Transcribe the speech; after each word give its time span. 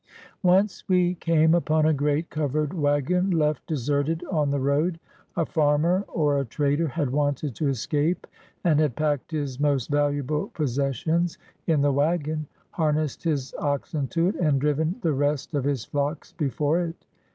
Once 0.41 0.89
we 0.89 1.13
came 1.13 1.53
upon 1.53 1.85
a 1.85 1.93
great 1.93 2.31
covered 2.31 2.73
wagon 2.73 3.29
left 3.29 3.63
de 3.67 3.75
serted 3.75 4.23
on 4.33 4.49
the 4.49 4.59
road. 4.59 4.99
A 5.37 5.45
farmer 5.45 6.05
or 6.07 6.39
a 6.39 6.45
trader 6.45 6.87
had 6.87 7.11
wanted 7.11 7.53
to 7.57 7.67
escape 7.67 8.25
and 8.63 8.79
had 8.79 8.95
packed 8.95 9.29
his 9.29 9.59
most 9.59 9.91
valuable 9.91 10.47
possessions 10.55 11.37
in 11.67 11.81
the 11.83 11.91
wagon, 11.91 12.47
harnessed 12.71 13.23
his 13.23 13.53
oxen 13.59 14.07
to 14.07 14.25
it, 14.25 14.35
and 14.37 14.59
driven 14.59 14.95
the 15.03 15.13
rest 15.13 15.53
of 15.53 15.65
his 15.65 15.85
flocks 15.85 16.33
before 16.33 16.79
it. 16.81 17.05